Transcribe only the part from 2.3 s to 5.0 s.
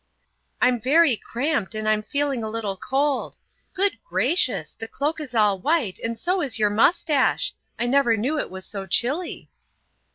a little cold. Good gracious! the